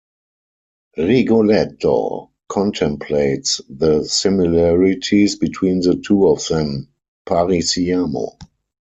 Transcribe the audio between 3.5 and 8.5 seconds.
the similarities between the two of them: Pari siamo!